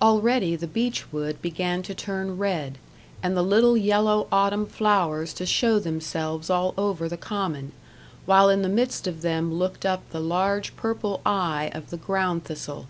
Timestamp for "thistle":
12.44-12.86